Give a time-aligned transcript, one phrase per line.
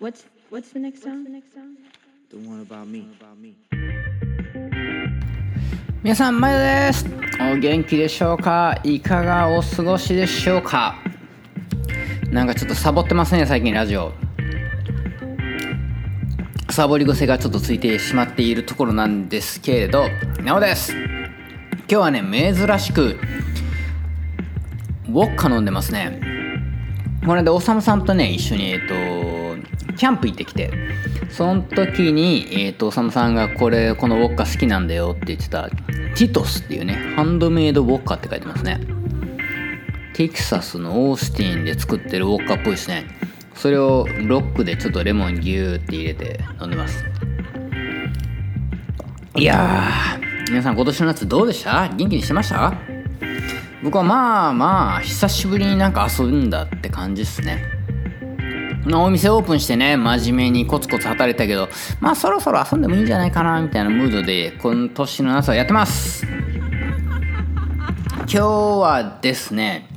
[0.00, 1.26] What's what's the next song?
[2.30, 3.06] The one about me.
[6.02, 7.04] 皆さん、まゆです。
[7.38, 8.80] お元気でしょうか？
[8.82, 10.94] いかがお過ごしでしょうか？
[12.30, 14.14] なんかちょっとサボってますね、最近ラジオ。
[16.70, 20.06] サボり癖がちょっとついてしまっているところなんですけれど、
[20.42, 20.94] なおです。
[20.94, 23.18] 今日はね、珍しく、
[25.08, 26.18] ウォッカ飲んでますね。
[27.20, 28.94] この間、おさむさんとね、一緒に、えっと、
[29.96, 30.72] キャンプ行ってきて、
[31.30, 38.80] その時に、えっと、おさむさんがこれ、このウォッカ好きなんだよって言ってた、ティトスっていうね、ハンドメイドウォッカって書いてますね。
[40.14, 43.06] テキサスのオースティンで作ってるウォッカっぽいですね。
[43.54, 47.04] それをロックでちょっとレモンギューって入れて飲んでます。
[49.36, 49.88] いや、
[50.48, 51.88] 皆さん今年の夏どうでした？
[51.88, 52.74] 元気にしてました？
[53.82, 57.64] 僕はまあまあ久しぶりになんか遊んだって感じっすね
[58.84, 61.68] まお店オープンしてね真面目にコツコツ働いたけど
[62.00, 66.26] まあそろそろ遊んでもいいんじゃないかなみたいなムードで今年の夏はやってます。
[68.32, 69.88] 今日はですね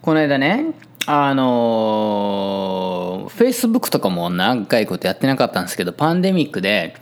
[0.00, 0.74] この間ね
[1.06, 6.94] あのー、Facebook とかも長いことやってなかったんですけどパンデミックで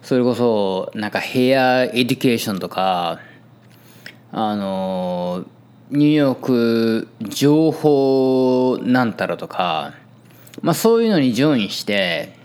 [0.00, 3.18] それこそなんかヘアエデュケーションとか
[4.30, 5.44] あの
[5.90, 9.92] ニューヨーク情報なんたらとか、
[10.60, 12.36] まあ、そういうのにジョインして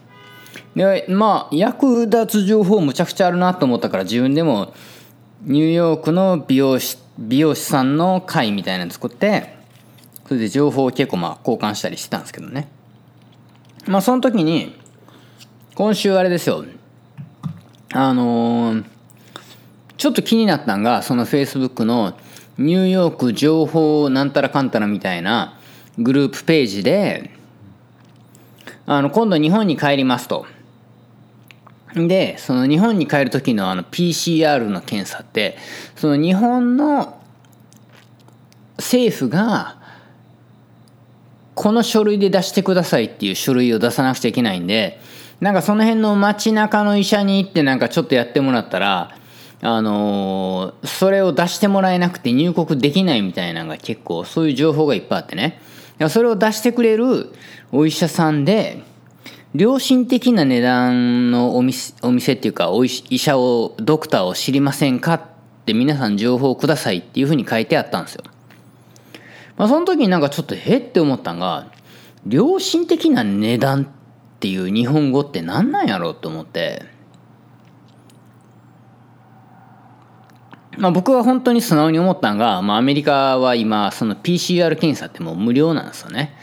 [0.75, 4.73] でまあ役立つ情報むちゃくちゃあるなと思ったから自分でも
[5.41, 9.55] ニューヨークの美容師美容師さんの会みたいなの作って
[10.27, 12.67] それで情報を結構まあ交換したりしてたんですけどね。
[13.87, 14.75] まあその時に
[15.75, 16.63] 今週あれですよ。
[17.93, 18.97] あのー
[19.97, 22.15] ちょっと気になったんがそのフェイスブックの
[22.59, 25.59] ニューヨーク情報なんたらかんたらみたいな
[25.97, 27.31] グループページで
[28.89, 30.45] あの今度日本に帰りますと。
[31.93, 35.57] でその日本に帰る時のあの PCR の検査って
[35.95, 37.21] その日本の
[38.77, 39.77] 政府が
[41.55, 44.99] この書類で出してくださいっていう書類を出さなくちゃいけないんで
[45.41, 49.17] なんかその辺の街中の医者に行ってなんかちょっとやってもらったら
[49.61, 55.59] あのー、それを出してもらえなくて入国できないみたいなのが結構そういう情報がいっぱいあってね
[56.09, 57.33] それを出してくれる
[57.71, 58.83] お医者さんで
[59.55, 65.21] 良心的な値段のお店お店っていうかお医者をドクターを知りませんかっ
[65.65, 68.23] て皆さん情報をくださいっていうふうに書いてあったんですよ。
[69.57, 71.71] まあ、その時になんかちょっとへって思ったんが
[72.27, 73.87] 良心的な値段っ
[74.39, 76.96] ていう日本語って何なんやろうと思って。
[80.77, 86.35] まあ、僕は本当に素直に思ったのが、まあ、アメリカは今その PCR 検査ってもう無料なんですよね。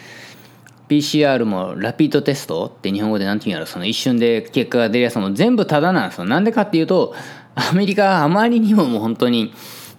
[0.89, 6.25] PCR もラピードテストって日本語で何て言うんやろその一瞬で結果が出るやつも全部タダなんですよ。
[6.25, 7.15] なんでかっていうと
[7.55, 9.55] アメリカはあまりにももう本当に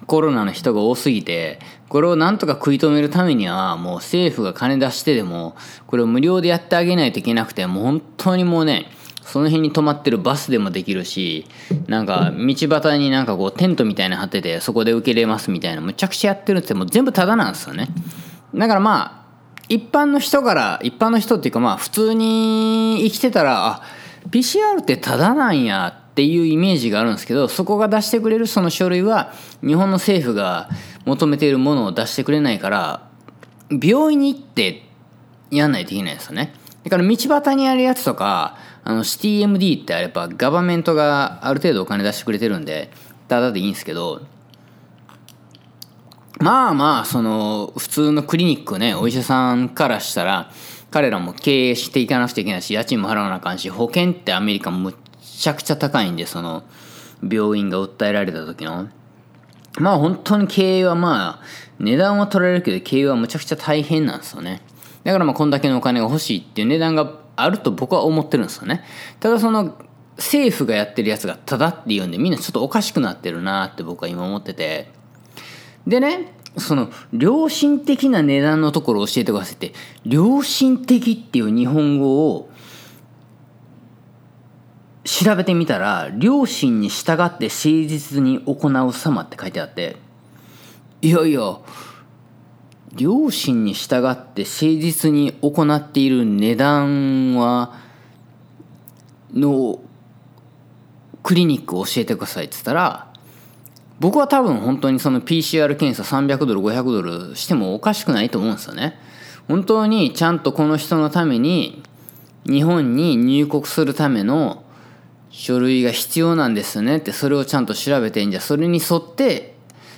[0.06, 1.60] コロナの人が多すぎて
[1.90, 5.56] これをなんとか食い止めるためにはもう政府が金出してでも
[5.88, 8.92] これを無料でやってあげないといけなくてもう本当にもうね
[9.26, 11.48] その辺に止まってるバスでもできるし
[11.88, 17.90] なんか道端になんかこうテントみたいな張っててそこで受けれますみたいなむちゃくちゃやってるってもう全部タダなんですよね。
[18.54, 19.26] だからまあ
[19.68, 23.84] 一般の人から一般の人っていうかまあ普通に生きてたらあ
[24.30, 29.34] PCR ってタダなんやっていうイメージがあるんですけどそこが出してくれるその書類は
[29.66, 30.70] 日本の政府が
[31.06, 33.10] 求めているものを出してくれないから
[33.70, 34.84] 病院に行って
[35.52, 36.54] やんないといけないですよね。
[36.84, 42.92] だから道端にあるやつとかあの CTMD ってあればガバメントがある程度お金出してくれてるんで
[43.28, 44.22] ただでいいんですけど
[46.40, 50.52] まあまあその普通のクリニックねお医者さんからしたら
[50.92, 56.64] 彼らも経営していかなくちゃいけないし家賃も払わなあかんし保険ってアメリカむっちゃくちゃ高いんでその
[57.28, 58.88] 病院が訴えられた時の。
[59.78, 61.44] まあ本当に経営はまあ
[61.80, 64.62] 値段は取られるけど経営はむちゃくちゃ大変なんですよね。
[65.04, 68.84] だからまあこんだけのお金が欲しいっていう値段があると僕は思ってるんですよね。
[69.20, 69.76] ただその
[70.18, 74.92] 政府がやってるやつがただって言うんでみんなちょっとおかしくなってるなって僕は今思ってて。
[75.86, 79.74] でねその良心的な値段のところを教えてくださいって。
[80.06, 82.50] 良心的っていう日本語を
[85.04, 89.98] 調べてみたら良心に従って誠実に行う様って書いてあって。
[91.02, 91.60] いやいや
[92.98, 97.74] 良心に従って誠実に行っている値段は
[99.34, 99.80] の
[101.24, 103.12] クリニックを教えてくださいって言ったら
[104.00, 109.00] 僕は多分本当にその PCR 検査300ドル500ドルしてもおかしくないと思うんですよね。
[109.48, 111.84] 本当にちゃんとこの人のために
[112.46, 114.64] 日本に入国するための
[115.30, 119.56] 書類が必要なんですねってそれをちゃんと調べてんじゃそれに沿って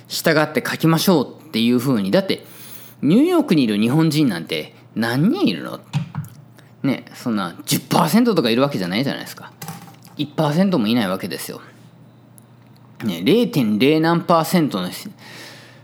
[0.08, 2.44] 従って書きましょうっていうふうにだって
[3.02, 5.80] ニューヨークにいる日本人なんて何人いるの？
[6.82, 9.52] ねそんな10%とかいるわけじゃないじゃないですか。
[10.16, 11.60] 1%もいないわけですよ、
[13.04, 14.90] ね、0.0何パーセントの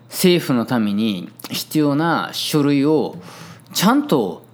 [0.08, 3.17] 政府のために必要な書類を
[3.72, 4.44] ちゃんと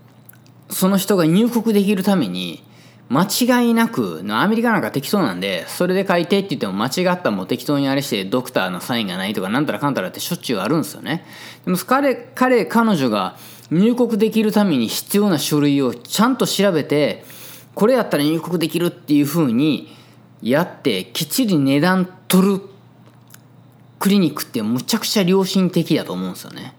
[0.68, 2.62] その人が入国できるために
[3.12, 11.26] 間違いなくアメリカなんか適当なんでそれで書いてって言っても間違ったも適当にあれしてドクターのサインがないとかなんたらかんたらってしょっちゅうあるんですよね。
[11.64, 13.36] でも彼彼彼女が
[13.72, 17.24] 入国できるために必要な書類をちゃんと調べて
[17.74, 19.92] これやったら入国できるっていうふうに
[20.40, 22.60] やってきっちり値段取る
[23.98, 26.74] クリニックってむちゃくちゃ良心的だと思うんですよね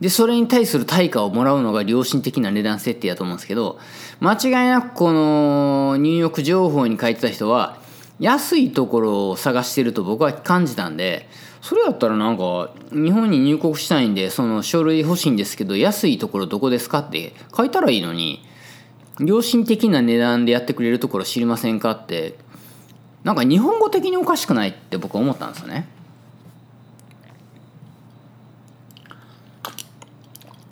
[0.00, 3.78] でそれに対する対価をもらうのが良心的な値段設定やと思うんですけど
[4.20, 7.78] 間違いなくこの入浴情報に書いてた人は
[8.18, 11.28] 安いところを探してると僕は感じたんで
[11.62, 18.42] それだったらなんか日本に入国したいんでその書類欲しいんですけど安いところどこですかって書いたらいいのに
[19.18, 22.36] 良心的な値段でやってくれるところ知りませんかって
[23.24, 25.88] なんか日本語的におかしくないって僕は思ったんですよね。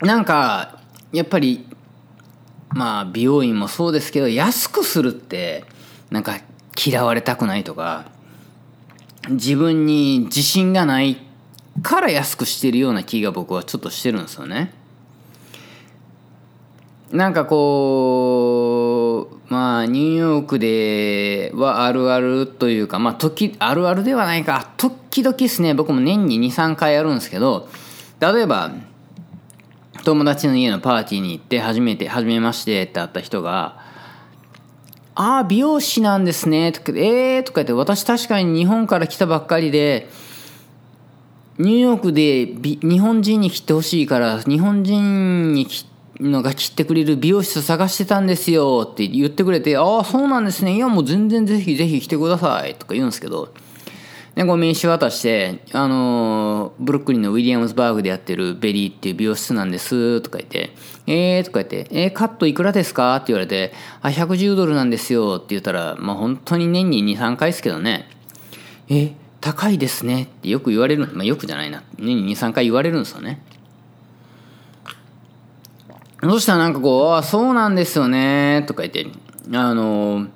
[0.01, 0.79] なんか
[1.11, 1.67] やっぱり
[2.69, 5.65] まあ美容院もそうですけど安くするって
[6.11, 6.39] なんか
[6.85, 8.05] 嫌われたくないとか
[9.29, 11.17] 自分に自信がない
[11.81, 14.73] から安くしてるような気が僕はちょっとしてるんですよね。
[17.11, 27.69] なんかこうまあニューヨークではあるあるというかまあ時あるあるではないか時々ですね僕も年に23回やるんですけど
[28.19, 28.71] 例えば
[30.05, 33.79] 友達の家のパーティーに行って初めて初めましてって会った人が
[35.15, 40.09] 「ああ美容師なんですね」とか「ええー」とか言って私確かに日本から来たばっかりで
[41.57, 42.45] ニューヨークで
[42.87, 45.67] 日本人に切ってほしいから日本人に
[46.19, 48.87] のが切ってくれる美容室探してたんですよ。
[48.89, 50.75] って言ってくれて「ああそうなんですね。
[50.75, 53.49] いやもう全然ぜひぜひ来てください」とか言うんですけど。
[54.35, 60.71] で、こう名刺渡して、あの、ブルックリンのウィリアムズバーグでやってるベリーっていう美容室なんですとか言って、
[61.07, 63.15] えーとか言って、えー、カットいくらですか？
[63.15, 63.71] って言われて、
[64.01, 65.35] あ、110ドルなんですよ。
[65.37, 68.09] って言ったら、まあ本当に年に2、3回ですけどね、
[68.89, 70.23] え、高いですね。
[70.23, 73.41] ってよく言われる、まあよくじゃないな、年に2、3回言われるんですよね。
[76.21, 78.65] そしたらなんかこう、あ、そうなんですよね。
[78.67, 79.07] とか言って、
[79.53, 80.27] あの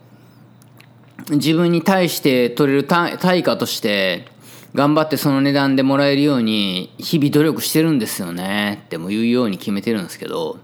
[1.30, 4.28] 自分に対して取れる対価として
[4.74, 10.58] 頑張ってその値段でもらえるように日々努力してるんですよねっても言うように決めてるんですけど、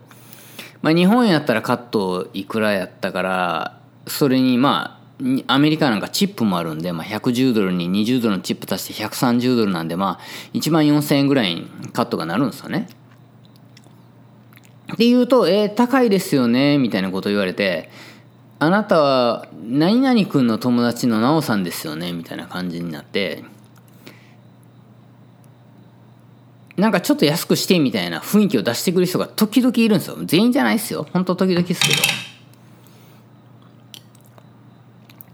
[0.82, 5.06] まあ、日本やったらカットいくらやったからそれにまあ
[5.48, 10.24] アメリカなんかチップもあるんで、まあ、110ドルに20ドルのチップ足して130ドルなんでまあ
[10.54, 12.88] 1万4000円ぐらいにカットがなるんですよね。
[14.94, 17.90] って言うと「えー、高いですよね」みたいなこと言われて
[18.60, 23.44] あなたは何々君の友達のなおさんですよねみたいな感じになって
[26.78, 30.18] なんかちょっと安くしてみたいな雰囲気を出してくる人が時々いるんですよ。
[30.26, 31.08] 全員じゃないですよ。
[31.14, 31.94] 本当時々ですけど。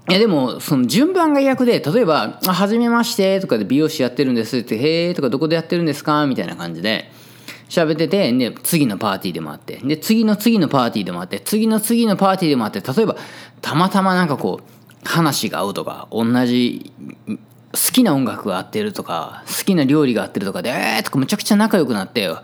[0.09, 7.09] いやでもその順番が逆で例えば「はじめまして」とかで美容師やってるんですって「へえ」とかどこでやってるんですかみたいな感じで
[7.71, 13.15] 喋ってて、で、次のパーティーでもあって、で、次の次のパーティーでもあって、次の次のパーティーでもあって、例えば、
[13.61, 16.91] たまたまなんかこう、話が合うとか、同じ、
[17.27, 17.37] 好
[17.93, 22.41] きな音楽が合ってるとか、好きな料理が合ってるとかで、えーとかむちゃくちゃ仲良くなって、あ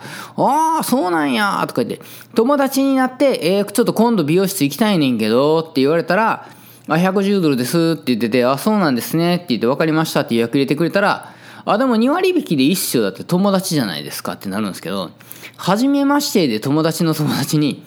[0.79, 6.47] あ、そうなんやとか言って、友達になって、えー、ちょっと今度美容室行きたいねんけど、って言われたら、
[6.87, 11.33] あ、110ドルですって言ってて、あ、そうなんですねって言って分かりましたって予約入れてくれたら、
[11.73, 15.11] あ、でも2割引きで一緒だって友達じゃないですかってなるんですけど、
[15.57, 17.83] 初めましてで友達の友達に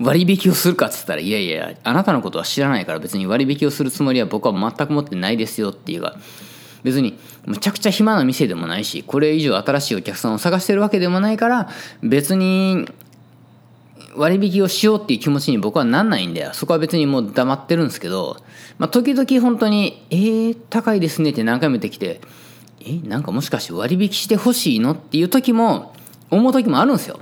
[0.00, 6.16] 割引をするかっつったら、いやいや、あなたのことは知らないから別に割引をするつもりは僕は全く持ってないですよっていうか、
[6.82, 11.68] 別にむちゃくちゃ暇な店でもないし、これ以上新しいお客さんを探してるわけでもないから、
[12.02, 12.86] 別に
[14.16, 16.54] 割引をしようっていう気持ちに僕はなんないんだよ。
[16.54, 18.38] そこは別にもう黙ってるんですけど、
[18.78, 22.22] まあ、時々本当に、えー、高いですねって何回も言ってきて、
[22.80, 24.92] えなんかもしかして割引してほしいの？
[24.92, 25.94] っていう時も
[26.30, 27.20] 思う時もあるんですよ。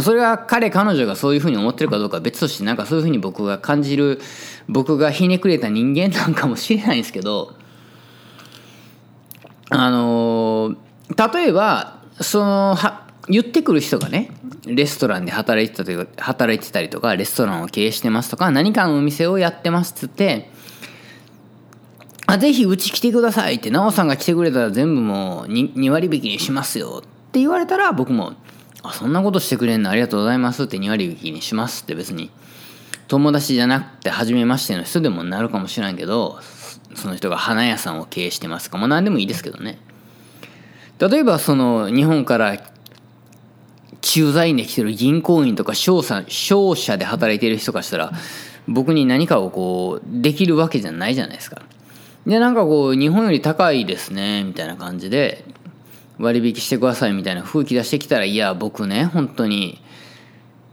[0.00, 4.20] それが彼彼女がそういうふうに思ってるかどうかは別としてなんかそういうふうに僕が感じる
[4.66, 7.54] 僕がひねくれた人間なんかもしれないんですけど
[9.68, 10.76] あの
[11.34, 14.30] 例えばそのは言ってくる人がね
[14.64, 20.51] レストランで働いてたというか働いてたりとかレストランを経営してますとか何かのお店をやってますっつって
[22.26, 27.02] あぜひうち来てくださいって奈緒さんが来てくれたら全部もう 2, 2割引きにしますよっ
[27.32, 28.34] て言われたら僕も
[28.82, 32.30] あそんなことしてくれんのありがとうございますって2割引きにしますって別に
[33.08, 36.38] 友達じゃなくて初めましての人でもなるかもしれんけど
[36.94, 39.78] その人が花屋さんを経営してますかもう何でもいいですけどね
[40.98, 42.58] 例えばその日本から
[44.00, 48.12] 駐在員で来てる銀行員とか商社商社で働いてる人からしたら
[48.68, 51.62] 僕に何かをこうできるわけじゃないじゃないですか。
[52.26, 55.44] でなんかこう日本より高いですねみたいな感じで
[56.18, 59.82] 割引してくださいみたいな風紀出してきたらいや僕ね本当に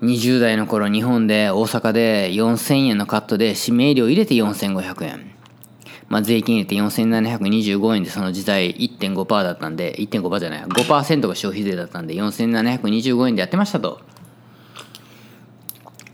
[0.01, 5.32] 20代の頃日本で大阪で4000円のカットで指名料入れて4500円。
[6.08, 14.01] まあ、税金入れて4725円でその時代1.5%だったんで1.5%じゃない5%が消費税だったんで4725円でやってましたと。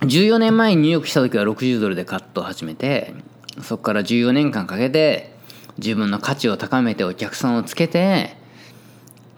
[0.02, 3.14] 14年前にニューヨークした時は60ドルでカットを始めて
[3.62, 5.34] そこから14年間かけて
[5.78, 8.36] 自分の価値を高めてお客さんをつけて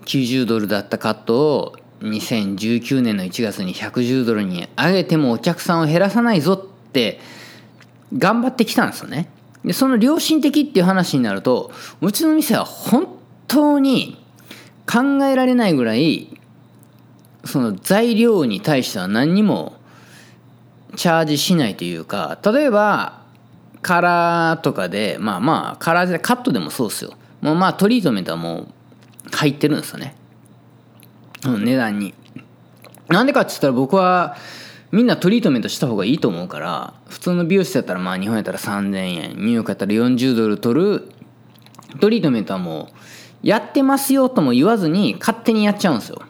[0.05, 7.19] 90ドルだったカットを2019年の1月に110ドルに上げてもお客さんを減らさないぞって
[8.15, 9.29] 頑張ってきたんですよね。
[9.65, 11.71] でその良心的っていう話になると
[12.01, 13.07] うちの店は本
[13.47, 14.23] 当に
[14.89, 16.39] 考えられないぐらい
[17.43, 19.75] その材料に対しては何にも
[20.95, 23.16] チャージしないというか例えば
[23.87, 27.13] カラーとかでまあまあカラーでカットでもそうですよ。
[27.39, 28.67] もうまあトリートメントはもう
[29.31, 30.13] 入ってるんですよね、
[31.45, 32.13] うん、値段に。
[33.07, 34.35] なんでかって言ったら僕は
[34.91, 41.09] みんなトリートメントした方がいいと思うから普通の美容室やったらまあ日本やったら3000円ニューヨークやったら40ドル取る。
[42.01, 46.21] トリートメントはもうやってますよとも言わずに勝手にやっちゃうんですよ。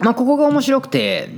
[0.00, 1.30] まあここが面白くて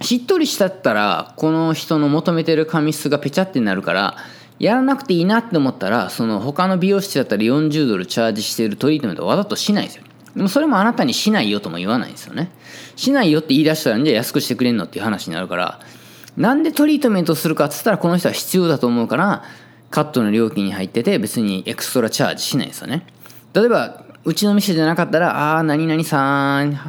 [0.00, 4.16] しっとりしたったらこの人の求めてる髪質がペチャってなるから
[4.58, 10.04] やらなくていいなって思ったらその他の美容室だったら40ドルチャージしてるトリートメントわざとしないですよ。
[10.34, 12.50] でもそれもあなたにしないよとも言わないんですよね。
[12.94, 15.80] しないよって言い出したらじゃあ安くしてくれんのっていう話になるから
[16.36, 19.44] なんでトリートメントするかっつったらこの人は必要だと思うから
[19.90, 23.06] カットの料金に入ってて別にエクストラチャージしないですよね。
[23.54, 26.82] 例えばうちの店じゃなかったら「ああ何々さん今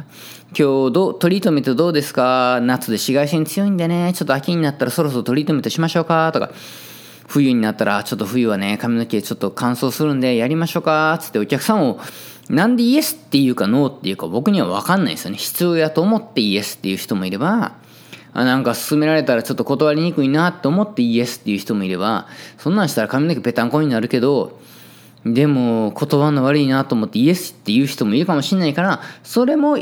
[0.52, 2.58] 日どトリートメントどうですか？
[2.60, 6.50] 夏で紫外線強いんでねちょっと秋になったらそろそろトリートメントしましょうか」とか
[7.28, 11.14] 冬になったらちょっと冬はね髪の毛ちょっと乾燥するんでやりましょうか？
[11.14, 12.00] っつってお客さんを
[12.50, 15.36] なんでイエスっていうかノーっていうか僕には分かんないですよね。
[15.36, 17.74] 必要やと思ってイエスっていう人もいれば
[18.34, 22.26] あなんか勧められたらちょっと断りにくいなと思ってイエスっていう人もいれば
[22.56, 24.58] そんなんしたら髪の毛ぺたんこになるけど
[25.34, 29.78] でも言葉の悪いなと思ってイエスっていう人もいるかもしれないからそれも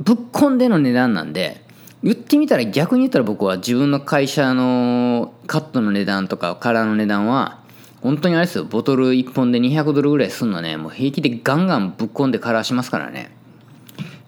[0.00, 1.64] ぶっ込んでの値段なんで
[2.02, 7.60] 言ってみたら逆に言ったら僕は自分の会社のカットの値段とかカラーの値段は
[8.00, 13.36] 本当にあれですよボトル1本で200ドルぐらいすんのねもう平気でガンガンぶっ込んでカラーしますからね。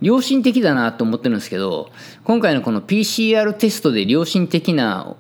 [0.00, 1.90] 良心的だなと思ってるんですけど
[2.24, 5.14] 今回のこの PCR テストで良心的な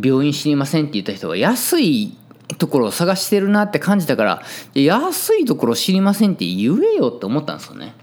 [0.00, 2.14] 病院知りませんって言った人が安い
[2.58, 4.42] ところを探してるなって感じたから
[4.74, 7.94] 安いところ知りませんって言えよって思ったんですよね。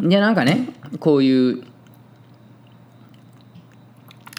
[0.00, 1.64] でなんかねこういう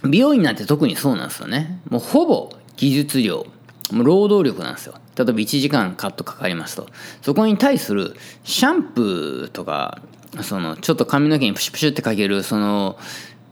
[0.03, 1.81] 美容院なんて特にそうなんですよね。
[1.89, 3.45] もうほぼ技術量
[3.91, 4.95] もう労働力なんですよ。
[5.15, 6.87] 例えば1時間カットかかりますと。
[7.21, 10.01] そこに対するシャンプーとか
[10.41, 12.97] そのちょっと髪の毛にプシュプシュってかけるその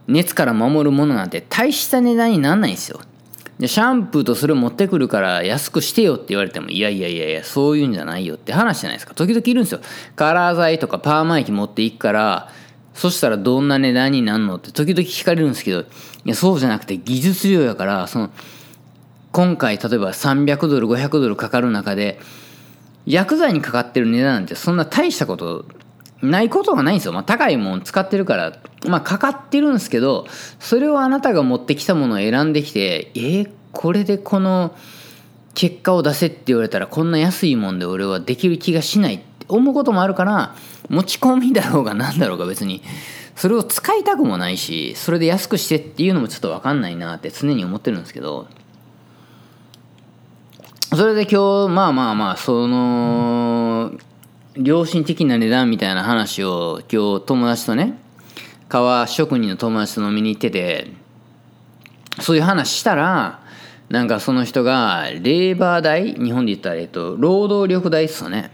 [0.08, 3.00] 熱から守るものなんて大した値段になんないんですよ。
[3.60, 9.14] でシャンプーとそれを持ってくるから安くしてよって言われてもいやいやいやいやそういうんじゃないよって話じゃないですか。
[9.14, 9.80] 時々いるんですよ。
[10.16, 12.48] カラー剤とかパーマ液持っていくから
[12.94, 15.84] そしたらどんな値段になんのって時々聞かれるんですけどい
[16.24, 18.30] やそうじゃなくて技術量やからその
[19.30, 22.18] 今回例えば300ドル500ドルかかる中で
[23.04, 25.66] 薬剤にかかってる値段なんてそんな大したこと
[26.22, 27.12] ないことがないんですよ。
[27.12, 30.26] まあ、高いもん使ってるから、まあ、かかってるんですけど、
[30.58, 34.74] それをあなたが持ってきたものを選んできて、えー、これでこの
[35.54, 40.54] 結果を出せって言われたら、こんな安いもんで俺はできる気がしないって思うこともあるから、
[40.88, 42.82] 持ち込みだろうが何だろうが別に、
[43.34, 48.48] それを使いたくもないし、それで安くしてっていうのもちょっとわかんないなって常に思ってるんですけど、
[50.94, 53.92] それで今日、まあまあまあ、その、
[54.54, 57.98] 良心的な値段みたいな話を今日友達とね、
[58.68, 60.88] 革職人の友達と飲みに行ってて、
[62.20, 63.40] そういう話したら、
[63.88, 68.50] なんかその人が、レーバー代、日本で言ったら、えっと、労働力代っすよね。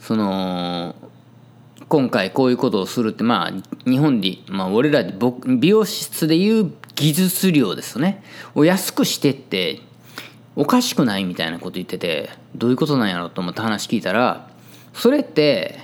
[0.00, 0.96] その
[1.88, 3.52] 今回こういうことをするってまあ
[3.88, 8.22] 日本で、まあ、俺ら僕美容室でいう技術料ですよね
[8.54, 9.80] を安くしてって
[10.56, 14.49] おかしくないみたいなこと言っててどういうことなんやろうと思って話聞いたら
[14.94, 15.78] それって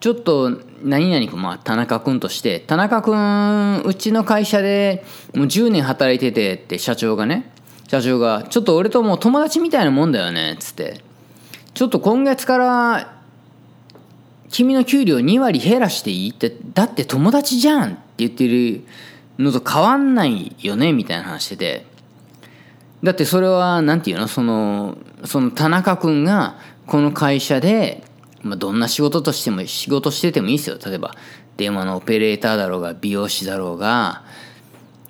[0.00, 5.04] ちょっと何々君まあ田中君として田中君うちの会社で
[5.34, 7.52] もう10年働いててって社長がね
[7.88, 11.00] 社長が「ちょっと俺ともう友達みたいなもんだよね」っつって
[11.74, 13.14] 「ちょっと今月から
[14.50, 16.30] 君の給料2割減らしていい？
[16.30, 18.82] ってだって友達じゃん」って言ってる
[19.38, 21.92] のと変わんないよねみたいな話してて。
[23.02, 24.28] だってそれは何て言うの？
[24.28, 28.04] そのその田中君がこの会社で、
[28.42, 30.78] まあ、どんな仕事としても仕事しててもいいですよ。
[30.84, 31.14] 例えば
[31.56, 34.24] 電話のオペレーターだろうが美容師だろうが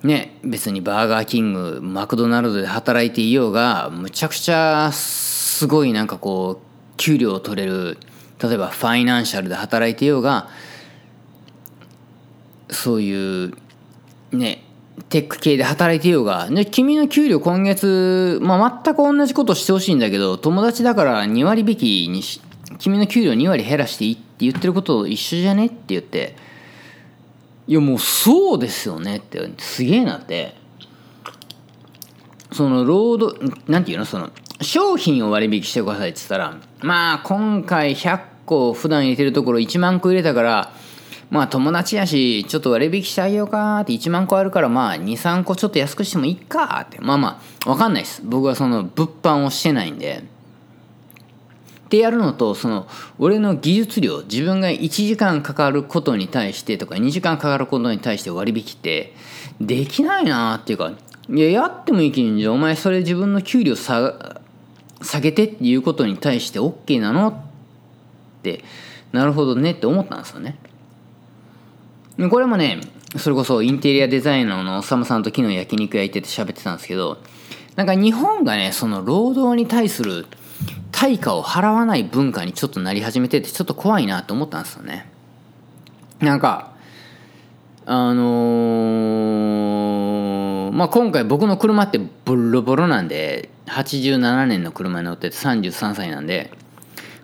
[0.03, 7.97] ね別にバーガーキングマクドナルドで働いていようがむちゃくちゃすごいなんかこう給料を取れる
[8.41, 10.49] 例えばファイナンシャルで働いていようが
[12.69, 13.53] そういう
[14.31, 14.63] ね
[15.09, 22.41] テック系で働いてようが、ね、君の給料今月、まあ、全く同じことしてほしいんだけど友達だから2割引きにし
[22.79, 26.35] 君の給料2割減らしていいって言ってることと一緒じゃねって言って。
[27.65, 30.53] いやもうそうですよねってすげえなって。
[32.51, 34.05] その労働なんていうの？
[34.05, 34.31] その
[34.61, 40.73] 商品を割引してくださいって言ったらまあ今回100個普段入れてるところ1万個入れたから
[41.29, 46.99] まあ友達やしちょっと割引してあげようかって1万個あるからまあ23個ちょっと安くしてもいいかって。
[47.01, 48.21] まあまあ分かんないです。
[48.23, 50.23] 僕はその物販をしてないんで。
[51.93, 52.87] ってやるのとその
[53.19, 59.13] 俺の技術量自分が1時間かかることに対してとか2時間かかることに対して割引って
[59.61, 60.91] できないなっていうか
[61.29, 64.41] いややってもいいけんじゃお前それ自分の給料下
[65.03, 67.35] 下げてっていうことに対して OK なのっ
[68.41, 68.63] て
[69.11, 70.57] なるほどねって思ったんですよね。
[72.29, 72.79] これもね
[73.17, 77.17] それこそインテリアデザイナーのおさむさんと昨日焼肉屋行ってて喋ってたんですけど
[77.75, 80.27] なんか日本がねその労働に対する
[80.91, 85.09] 対価を払わない文化にちょっとなり始めててちょっと怖いなと思ったんですよね。
[86.19, 86.71] なんか
[87.85, 96.51] あのー、まあ今回僕の車ってボロボロなんで87年の車に乗ってて33歳なんで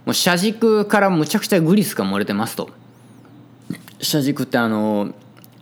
[0.06, 2.71] もう車軸からむちゃくちゃグリスが漏れてますと。
[4.01, 5.13] 車軸ってあの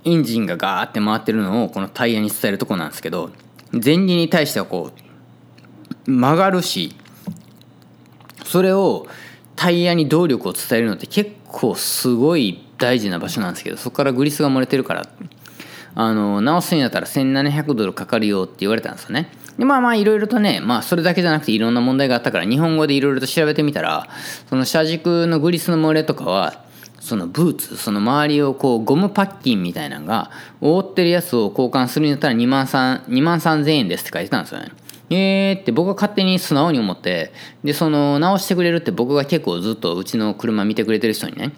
[0.03, 3.31] エンジンがガーって回ってるのをこのタイヤに伝えるとこなんですけど
[3.73, 4.91] 前輪に対してはこ
[6.05, 6.95] う曲がるし
[8.45, 9.07] それを
[9.55, 15.09] タイヤに動力を伝えるのって結構すごい大事な場所なんですけどそこからグリスが漏れてるから
[15.95, 19.31] あの直すんやったら1700ドルかかるよって言われたんですよね。
[19.57, 24.07] でまあまあいろいろとねまあそれだけじゃなくていろんな問題があったから日本語でいろいろと調べてみたら
[24.47, 26.66] その車軸のグリスの漏れとかは
[27.07, 34.71] そのブーツその周りをこうゴムパッキンみたいなのが覆ってるやつを交換するんだったら2万 ,3 2万3000円ですって書いてたんですよね。
[35.09, 37.31] えーって僕は勝手に素直に思って
[37.63, 41.53] でその直してくれるって僕が結構ずっとうちの車見てくれてる人にね。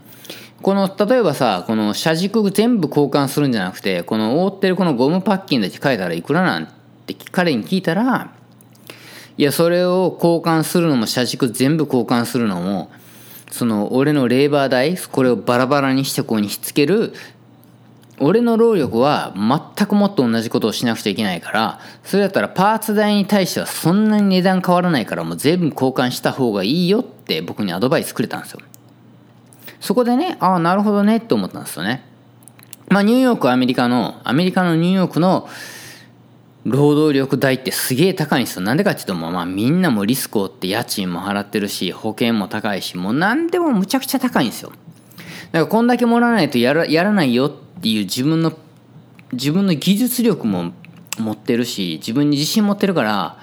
[0.61, 6.67] この例えばさこの車軸全部交換するんじゃなくてこの覆ってるこのゴムパッキンだけ変えたらいくらなん
[7.07, 8.33] て彼に聞いたら
[9.37, 12.91] いやそれを交換するのも車軸全部交換するのも
[13.49, 17.13] その俺のレーバー代これをバラバラにしてここにひっつける
[18.21, 28.59] 俺の労力は全くもっと同じことをしなくちゃいけないからそれだったらパーツ代に対してはそんなに値段変わらないからもう全部交換した方がいいよって僕にアドバイスくれたんですよ。
[29.79, 32.03] そこでねああなるほどねって思ったんですよね。
[32.89, 35.47] まあニューヨークアメリカのアメリカのニューヨークの
[36.69, 38.61] 労働力代ってすげえ高いんですよ。
[38.61, 44.71] なんでかっていうとまあみんなもリスクを負って家賃も払ってるし保険も高いしもう何でもむちゃくちゃ高いんですよ。
[45.51, 48.53] だからこんだけもらわないとやらやらないよっていう自分の
[49.33, 50.73] 自分の技術力も
[51.17, 53.37] 持ってるし自分に自信持ってるから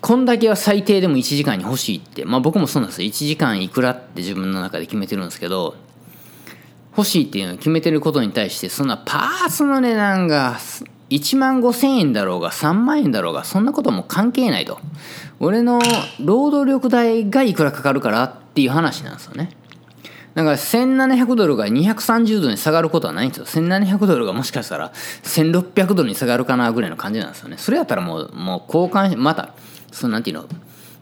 [0.00, 5.74] こんだけは最低でも1時間に欲しいってまあ僕もそうなんですよ1時間いくらって自分の中で決めてるんですけど
[6.96, 10.58] 欲しいっていうのを決めてることに対してそんなパーツの値段が
[11.10, 14.80] 1万5千円だろうが3万円だろうがそんなことも関係ないと。
[15.38, 15.78] 俺の
[16.18, 19.50] 労働力代がいくらかかるからっていう話なんですよね。
[20.34, 23.46] だから1700ドルが230ドルに下がることはないんですよ。
[23.46, 24.92] 1700ドルがもしかしたら
[25.22, 27.56] 1600ドルに下がるかなぐらいの感じなんですよね。
[27.58, 29.54] それやったらもうもう交換また
[29.92, 30.46] そのなんていうの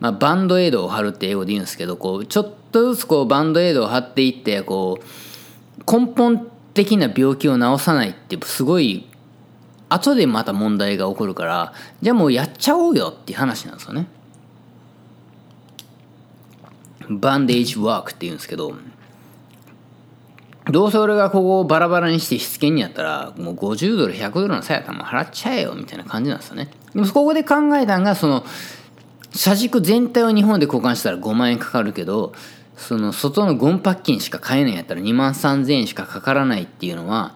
[0.00, 9.06] まあ、バンドエイドを貼るって英語で言うんですけどこうちょっとずつこうバンドエイドを貼っていってこう根本的な病気を治さないってすごい
[9.94, 14.06] 後でまた問題が起こるからじゃあもうやっちゃおうよっていう話なんですよね。
[17.08, 18.74] バンデージワークっていうんですけど
[20.70, 28.44] どうせ俺がここをバラバラにしてしつけんにやったらもう50ドル100ドルの差やったらも払っちゃえよみたいな感じなんですよねでもここで考えたんがその
[29.34, 32.32] 車軸全体を日本で交換したら5万円かかるけど
[32.76, 37.34] その外のゴンパッキンしか買えないんやったら2万3000円しかかからないっていうのは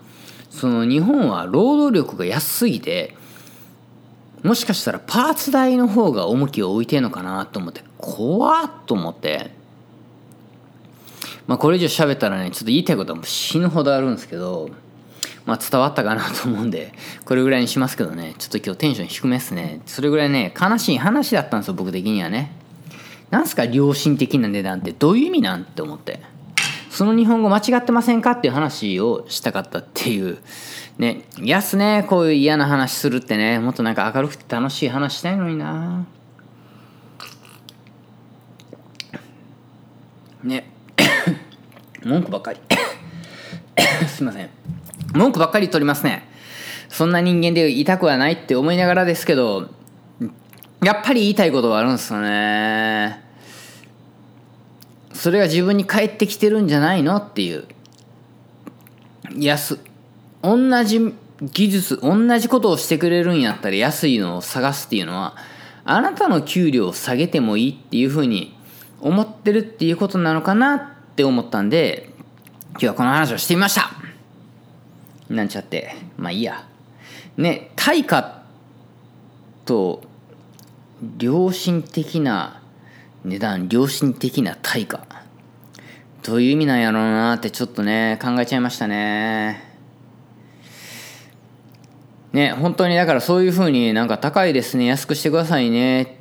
[0.58, 3.14] その日本は労働力が安すぎて
[4.42, 9.56] もしかしたらパーツ代の方が重きを置いてんのかなと思って怖っと思って。
[11.46, 14.68] まあこれ以上喋ったらねちょっと言いたいことは死ぬほどあるんですけど
[15.46, 16.92] まあ伝わったかなと思うんで
[17.24, 19.80] これぐらいにしますけどねちょっと今日テンション低めっすね。
[19.86, 22.52] それぐらいね悲しい話だったんですよ僕的にはね。
[23.30, 24.92] なんすか良心的な値段って。
[24.92, 25.62] どういう意味なん？
[25.62, 26.20] って思って。
[26.98, 30.38] その日本語間違ってませんかっていう話をしたかったっていう。
[30.98, 31.22] ね。
[31.40, 32.04] やすね。
[32.08, 33.60] こういう嫌な話するってね。
[33.60, 36.04] もっとなんか明るくて楽しい話したいのにな。
[40.42, 40.68] ね。
[42.02, 42.58] 文句ばっかり。
[44.08, 44.50] すいません。
[45.14, 46.28] 文句ばっかり取りますね。
[46.88, 49.68] そんな人間で痛くはないって思いながらですけど
[50.82, 53.27] やっぱり言いたいことはあるんですよね。
[55.18, 57.64] それが自分に返ってきてるんじゃないのっていう。
[59.36, 59.80] 安
[60.42, 65.36] 同じ技術同じことをしてくれるんやったら安いのを探すっていうのは
[65.84, 68.56] あなたの給料を下げてもいいっていうふうに
[69.00, 72.10] 思ってるっていうことなのかなって思ったんで
[72.70, 73.90] 今日はこの話をしてみました。
[75.28, 75.96] なんちゃって。
[76.16, 76.64] まあいいや。
[77.36, 78.42] ね対価
[79.64, 80.02] と
[81.18, 82.62] 良心的な
[83.24, 85.07] 値段良心的な対価。
[86.28, 89.64] どういう意味なんやろうなってちょっとね考えちゃいましたね。
[92.34, 96.18] ね本当にだからそういうふうになんか高いですね安くしてくださいね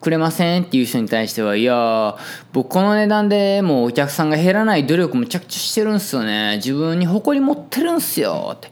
[0.00, 2.16] くれませんっていう人に対してはいや
[2.52, 6.56] 僕この値段でもうお客さんが減らない努力むちゃくちゃしてるんすよね。
[6.56, 8.66] 自分に誇り持ってるんすよって。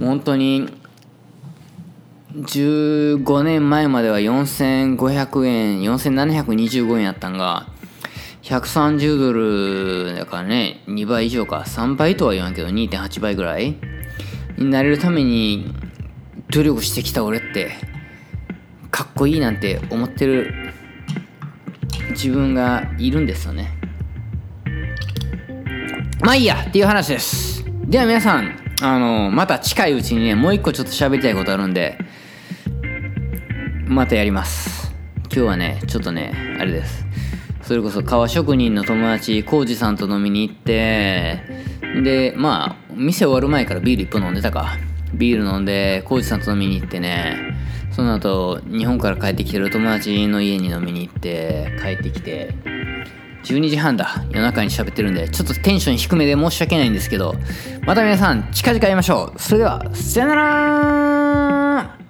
[0.00, 0.68] もう本当に
[2.34, 7.68] 15年前までは4500円4725円やったんが
[8.44, 11.64] 130ドルだからね2倍以上か。
[11.66, 13.74] 3倍とは言わんけど2.8倍ぐらい
[14.58, 15.74] になれるために
[16.50, 17.72] 努力してきた俺って
[18.90, 20.52] かっこいいなんて思ってる
[22.10, 23.70] 自分がいるんですよね。
[26.20, 27.64] まあいいやっていう話です。
[27.86, 31.98] では皆さんあのまた近いうちにねもう一個ちょっと喋りたいことあるんで
[33.86, 34.92] またやります。
[35.22, 37.03] 今日はねちょっとねあれです。
[37.66, 41.42] それこそ革職人の友達浩二さんと飲みに行って
[42.02, 44.76] でまあ店終わる前からビール1本飲んでたか。
[45.14, 47.36] ビール飲んで浩二さんと飲みに行ってね。
[47.92, 52.52] その後日本から帰ってきてる友達の家に飲みに行って帰ってきて
[53.44, 54.24] 12時半だ。
[54.30, 57.34] 夜中に喋ってるんでちょっとテンション低めで申し訳ないんですけど
[57.86, 59.38] また皆さん近々会いましょう。
[59.40, 62.03] それではさよなら